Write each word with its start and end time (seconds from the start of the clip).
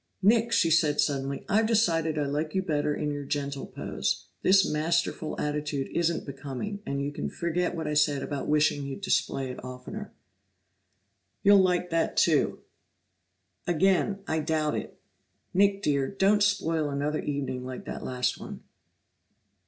"Nick," 0.23 0.51
she 0.51 0.71
said 0.71 0.99
suddenly, 0.99 1.45
"I've 1.47 1.67
decided 1.67 2.17
I 2.17 2.25
like 2.25 2.55
you 2.55 2.63
better 2.63 2.91
in 2.95 3.11
your 3.11 3.23
gentle 3.23 3.67
pose; 3.67 4.25
this 4.41 4.67
masterful 4.67 5.39
attitude 5.39 5.89
isn't 5.95 6.25
becoming, 6.25 6.81
and 6.87 7.03
you 7.03 7.11
can 7.11 7.29
forget 7.29 7.75
what 7.75 7.85
I 7.85 7.93
said 7.93 8.23
about 8.23 8.47
wishing 8.47 8.83
you'd 8.83 9.01
display 9.01 9.51
it 9.51 9.63
oftener." 9.63 10.11
"You'll 11.43 11.61
like 11.61 11.91
that, 11.91 12.17
too." 12.17 12.61
"Again 13.67 14.23
I 14.27 14.39
doubt 14.39 14.73
it. 14.73 14.99
Nick, 15.53 15.83
dear, 15.83 16.07
don't 16.07 16.41
spoil 16.41 16.89
another 16.89 17.19
evening 17.21 17.63
like 17.63 17.85
that 17.85 18.03
last 18.03 18.39
one!" 18.39 18.63